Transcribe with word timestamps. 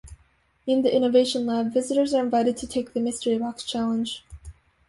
In 0.65 0.81
the 0.81 0.91
Innovation 0.91 1.45
Lab, 1.45 1.71
visitors 1.71 2.11
are 2.15 2.23
invited 2.23 2.57
to 2.57 2.65
take 2.65 2.93
the 2.93 2.99
Mystery 2.99 3.37
Box 3.37 3.63
challenge. 3.63 4.25